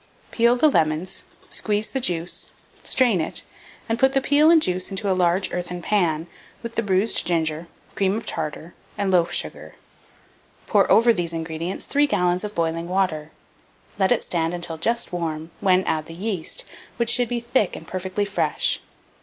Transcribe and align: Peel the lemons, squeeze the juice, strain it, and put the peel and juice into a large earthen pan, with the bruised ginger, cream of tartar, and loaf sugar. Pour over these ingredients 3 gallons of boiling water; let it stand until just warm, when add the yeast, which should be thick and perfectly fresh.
Peel 0.31 0.55
the 0.55 0.67
lemons, 0.67 1.25
squeeze 1.47 1.91
the 1.91 1.99
juice, 1.99 2.49
strain 2.81 3.21
it, 3.21 3.43
and 3.87 3.99
put 3.99 4.13
the 4.13 4.19
peel 4.19 4.49
and 4.49 4.59
juice 4.59 4.89
into 4.89 5.07
a 5.07 5.13
large 5.13 5.53
earthen 5.53 5.79
pan, 5.79 6.25
with 6.63 6.73
the 6.73 6.81
bruised 6.81 7.23
ginger, 7.23 7.67
cream 7.93 8.17
of 8.17 8.25
tartar, 8.25 8.73
and 8.97 9.11
loaf 9.11 9.31
sugar. 9.31 9.75
Pour 10.65 10.91
over 10.91 11.13
these 11.13 11.33
ingredients 11.33 11.85
3 11.85 12.07
gallons 12.07 12.43
of 12.43 12.55
boiling 12.55 12.87
water; 12.87 13.29
let 13.99 14.11
it 14.11 14.23
stand 14.23 14.55
until 14.55 14.79
just 14.79 15.13
warm, 15.13 15.51
when 15.59 15.83
add 15.83 16.07
the 16.07 16.15
yeast, 16.15 16.63
which 16.97 17.11
should 17.11 17.29
be 17.29 17.39
thick 17.39 17.75
and 17.75 17.87
perfectly 17.87 18.25
fresh. 18.25 18.79